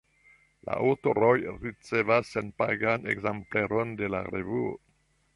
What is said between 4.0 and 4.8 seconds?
de la revuo.